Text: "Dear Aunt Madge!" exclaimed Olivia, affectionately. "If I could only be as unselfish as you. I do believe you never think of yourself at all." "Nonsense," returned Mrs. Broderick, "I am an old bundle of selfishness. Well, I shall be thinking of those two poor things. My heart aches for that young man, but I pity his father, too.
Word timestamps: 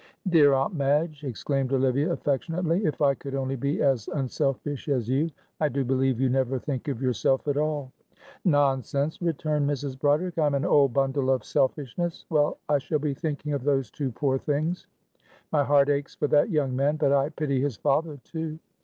"Dear 0.27 0.53
Aunt 0.53 0.73
Madge!" 0.73 1.23
exclaimed 1.23 1.71
Olivia, 1.73 2.11
affectionately. 2.11 2.85
"If 2.85 3.03
I 3.03 3.13
could 3.13 3.35
only 3.35 3.55
be 3.55 3.83
as 3.83 4.07
unselfish 4.07 4.89
as 4.89 5.07
you. 5.07 5.29
I 5.59 5.69
do 5.69 5.85
believe 5.85 6.19
you 6.19 6.27
never 6.27 6.57
think 6.57 6.87
of 6.87 7.03
yourself 7.03 7.47
at 7.47 7.55
all." 7.55 7.91
"Nonsense," 8.43 9.21
returned 9.21 9.69
Mrs. 9.69 9.99
Broderick, 9.99 10.39
"I 10.39 10.47
am 10.47 10.55
an 10.55 10.65
old 10.65 10.91
bundle 10.91 11.29
of 11.29 11.43
selfishness. 11.45 12.25
Well, 12.31 12.57
I 12.67 12.79
shall 12.79 12.97
be 12.97 13.13
thinking 13.13 13.53
of 13.53 13.63
those 13.63 13.91
two 13.91 14.11
poor 14.11 14.39
things. 14.39 14.87
My 15.51 15.63
heart 15.63 15.87
aches 15.87 16.15
for 16.15 16.25
that 16.29 16.49
young 16.49 16.75
man, 16.75 16.95
but 16.95 17.11
I 17.11 17.29
pity 17.29 17.61
his 17.61 17.77
father, 17.77 18.19
too. 18.23 18.57